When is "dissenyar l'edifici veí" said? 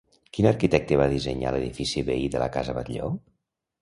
1.11-2.25